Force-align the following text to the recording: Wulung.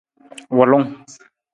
Wulung. 0.57 0.87